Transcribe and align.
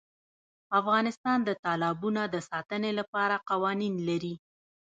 افغانستان 0.79 1.37
د 1.43 1.49
تالابونه 1.63 2.21
د 2.33 2.35
ساتنې 2.49 2.91
لپاره 2.99 3.35
قوانین 3.49 3.95
لري. 4.09 4.35